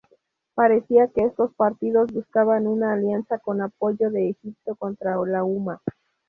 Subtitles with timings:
[0.55, 5.79] Parecía que estos partidos buscaban una alianza con apoyo de Egipto contra la Umma.